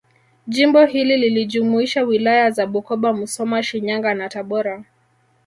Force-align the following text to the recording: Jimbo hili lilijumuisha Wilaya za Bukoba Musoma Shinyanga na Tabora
Jimbo 0.47 0.85
hili 0.85 1.17
lilijumuisha 1.17 2.03
Wilaya 2.03 2.51
za 2.51 2.67
Bukoba 2.67 3.13
Musoma 3.13 3.63
Shinyanga 3.63 4.13
na 4.13 4.29
Tabora 4.29 4.83